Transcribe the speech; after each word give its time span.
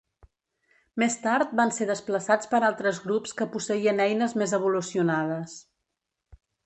Més 1.01 1.17
tard 1.25 1.51
van 1.59 1.73
ser 1.75 1.85
desplaçats 1.89 2.49
per 2.53 2.61
altres 2.69 3.01
grups 3.05 3.37
que 3.43 3.47
posseïen 3.57 4.05
eines 4.07 4.35
més 4.43 4.57
evolucionades. 4.59 5.55